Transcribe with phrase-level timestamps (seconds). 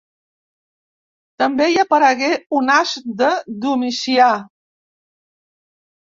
[1.41, 3.29] També hi aparegué un as de
[3.67, 4.31] Domicià.